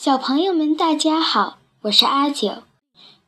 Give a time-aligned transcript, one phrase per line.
[0.00, 2.62] 小朋友们，大家好，我是阿九。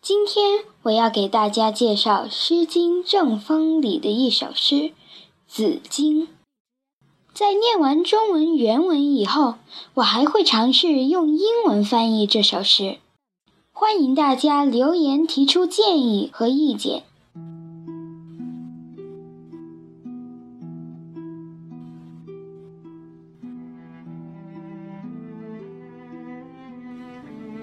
[0.01, 4.75] 今天我要给大家介绍《诗经·正风》里的一首诗
[5.49, 6.23] 《子衿》。
[7.35, 9.57] 在念完中文原文以后，
[9.95, 13.01] 我还会尝试用英文翻译这首诗。
[13.73, 17.01] 欢迎大家留言提出建议和意见。《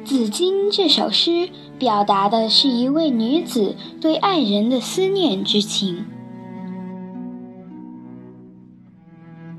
[0.07, 6.05] 子衿》这首诗表达的是一位女子对爱人的思念之情。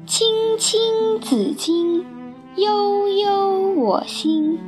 [0.07, 0.27] 青
[0.59, 2.03] 青子衿，
[2.57, 4.59] 悠悠我心。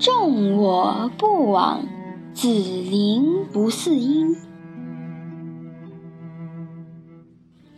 [0.00, 1.86] 众我不往，
[2.32, 4.36] 子陵不嗣音。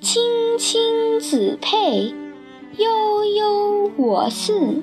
[0.01, 0.23] 青
[0.59, 2.15] 青子佩，
[2.79, 4.83] 悠悠我思。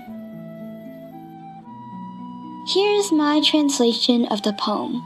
[2.67, 5.01] Here's my translation of the poem.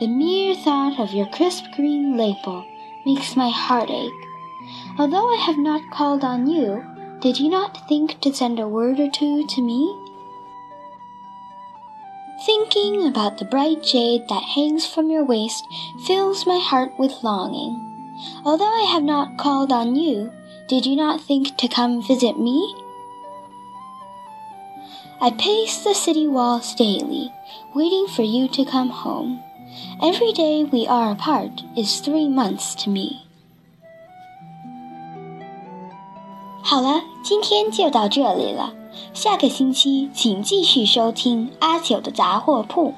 [0.00, 2.66] The mere thought of your crisp green lapel
[3.06, 4.26] makes my heart ache.
[4.98, 6.84] Although I have not called on you,
[7.20, 9.96] did you not think to send a word or two to me?
[12.44, 15.64] Thinking about the bright jade that hangs from your waist
[16.06, 17.78] fills my heart with longing.
[18.44, 20.32] Although I have not called on you,
[20.66, 22.74] did you not think to come visit me?
[25.19, 27.31] I pace the city walls daily,
[27.73, 29.39] waiting for you to come home.
[30.01, 33.21] Every day we are apart is three months to me.
[36.61, 38.73] 好了，今天就到这里了。
[39.13, 42.93] 下个星期请继续收听阿九的杂货铺。